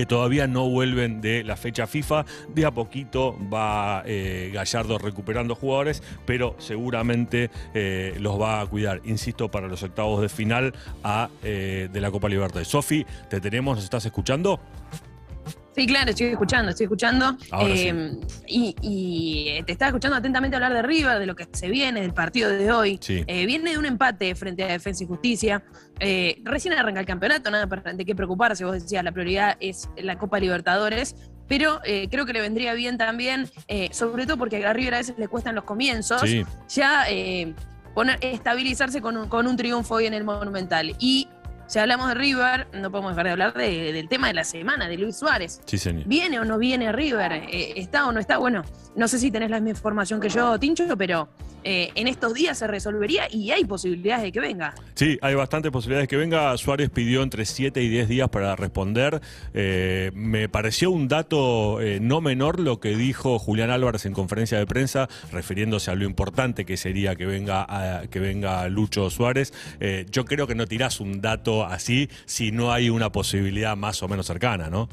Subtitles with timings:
[0.00, 2.24] que todavía no vuelven de la fecha FIFA.
[2.48, 9.02] De a poquito va eh, Gallardo recuperando jugadores, pero seguramente eh, los va a cuidar,
[9.04, 10.72] insisto, para los octavos de final
[11.04, 12.68] a, eh, de la Copa Libertadores.
[12.68, 14.58] Sofi, te tenemos, ¿nos estás escuchando?
[15.80, 17.38] Sí, claro, estoy escuchando, estoy escuchando.
[17.62, 22.12] Eh, y, te estaba escuchando atentamente hablar de River, de lo que se viene, del
[22.12, 23.00] partido de hoy.
[23.08, 25.64] Eh, viene de un empate frente a Defensa y Justicia.
[25.98, 27.64] Eh, recién arranca el campeonato, nada
[27.94, 28.62] de qué preocuparse.
[28.62, 31.16] Vos decías, la prioridad es la Copa Libertadores.
[31.48, 33.48] Pero creo que le vendría bien también,
[33.90, 36.22] sobre todo porque a River a veces le cuestan los comienzos,
[36.68, 37.06] ya
[37.94, 40.94] poner, estabilizarse con un, con un triunfo hoy en el Monumental.
[41.00, 41.26] Y
[41.70, 44.98] si hablamos de River, no podemos dejar de hablar del tema de la semana, de
[44.98, 45.60] Luis Suárez.
[45.66, 46.02] Sí, señor.
[46.04, 47.30] ¿Viene o no viene River?
[47.30, 48.38] Eh, ¿Está o no está?
[48.38, 48.64] Bueno,
[48.96, 51.28] no sé si tenés la misma información que yo, Tincho, pero
[51.62, 54.74] eh, en estos días se resolvería y hay posibilidades de que venga.
[54.94, 56.56] Sí, hay bastantes posibilidades de que venga.
[56.56, 59.20] Suárez pidió entre 7 y 10 días para responder.
[59.52, 64.58] Eh, me pareció un dato eh, no menor lo que dijo Julián Álvarez en conferencia
[64.58, 69.52] de prensa, refiriéndose a lo importante que sería que venga, que venga Lucho Suárez.
[70.10, 74.08] yo creo que no tirás un dato así si no hay una posibilidad más o
[74.08, 74.88] menos cercana, ¿no?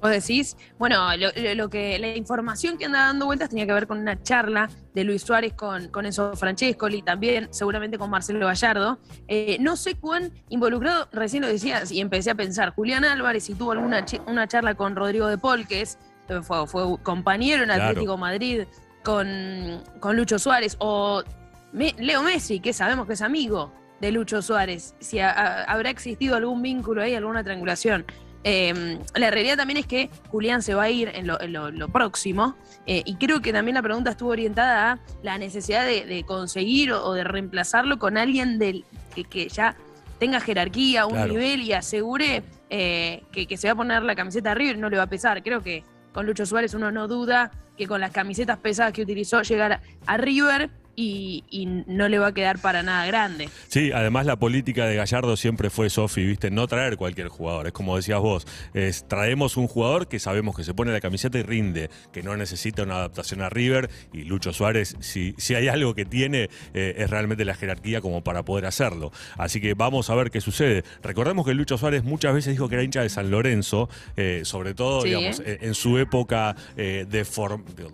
[0.00, 1.08] Vos decís, bueno,
[1.56, 5.04] lo, que la información que anda dando vueltas tenía que ver con una charla de
[5.04, 8.98] Luis Suárez con, con Enzo Francescoli, también seguramente con Marcelo Gallardo.
[9.26, 13.54] Eh, no sé cuán involucrado, recién lo decías y empecé a pensar, Julián Álvarez, si
[13.54, 15.98] tuvo alguna una charla con Rodrigo de Paul, que es,
[16.42, 18.64] fue, fue compañero en Atlético Madrid
[19.02, 21.24] con, con Lucho Suárez, o
[21.72, 27.02] Leo Messi, que sabemos que es amigo de Lucho Suárez, si habrá existido algún vínculo
[27.02, 28.04] ahí, alguna triangulación.
[28.48, 32.54] Em, la realidad también es que Julián se va a ir en lo, próximo
[32.86, 37.12] eh, y creo que también la pregunta estuvo orientada a la necesidad de, conseguir o,
[37.12, 38.84] de reemplazarlo con alguien del,
[39.30, 39.74] que, ya
[40.20, 44.54] tenga jerarquía, un nivel y asegure eh, que, se va a poner la camiseta a
[44.54, 45.42] River y no le va a pesar.
[45.42, 45.82] Creo que
[46.12, 50.16] con Lucho Suárez uno no duda que con las camisetas pesadas que utilizó llegar a
[50.18, 53.48] River y, no le va a quedar para nada grande.
[53.68, 56.50] Sí, además la política de Gallardo siempre fue, Sofi, ¿viste?
[56.50, 57.66] No traer cualquier jugador.
[57.66, 61.38] Es como decías vos, es, traemos un jugador que sabemos que se pone la camiseta
[61.38, 63.90] y rinde, que no necesita una adaptación a River.
[64.12, 68.24] Y Lucho Suárez, si, si hay algo que tiene, eh, es realmente la jerarquía como
[68.24, 69.12] para poder hacerlo.
[69.36, 70.82] Así que vamos a ver qué sucede.
[71.02, 74.74] Recordemos que Lucho Suárez muchas veces dijo que era hincha de San Lorenzo, eh, sobre
[74.74, 77.26] todo, digamos, eh, en su época de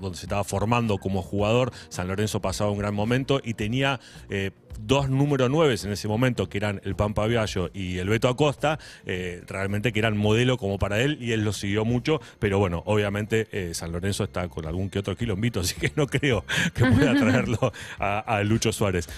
[0.01, 1.73] donde se estaba formando como jugador.
[1.89, 6.49] San Lorenzo pasaba un gran momento y tenía eh, dos número 9 en ese momento,
[6.49, 10.79] que eran el Pampa Viallo y el Beto Acosta, eh, realmente que eran modelo como
[10.79, 14.67] para él y él lo siguió mucho, pero bueno, obviamente eh, San Lorenzo está con
[14.67, 16.45] algún que otro quilombito, así que no creo
[16.75, 19.09] que pueda traerlo a, Lucho Suárez.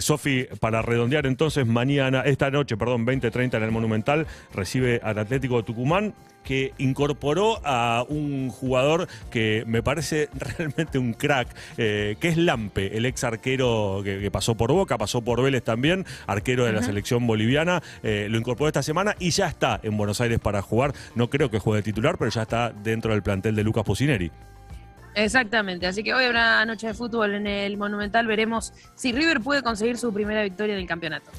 [0.00, 5.56] Sofi, para redondear entonces, mañana, esta noche, perdón, 20-30 en el Monumental, recibe al Atlético
[5.58, 6.14] de Tucumán
[6.44, 12.96] que incorporó a un jugador que me parece realmente un crack, eh, que es Lampe,
[12.96, 17.26] el ex arquero que, pasó por Boca, pasó por Vélez también, arquero de la selección
[17.26, 17.82] boliviana.
[18.02, 20.92] Eh, lo incorporó esta semana y ya está en Buenos Aires para jugar.
[21.14, 24.30] No creo que juegue titular, pero ya está dentro del plantel de Lucas Pusineri.
[25.14, 29.62] Exactamente, así que hoy habrá noche de fútbol en el Monumental, veremos si River puede
[29.62, 31.30] conseguir su primera victoria en el campeonato.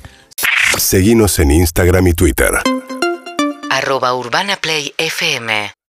[0.78, 2.52] Seguimos en Instagram y Twitter
[3.72, 5.72] arroba Urbana Play FM